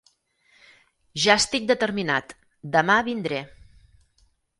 Ja 1.25 1.35
estic 1.41 1.67
determinat: 1.71 2.33
demà 2.77 2.95
vindré. 3.09 3.43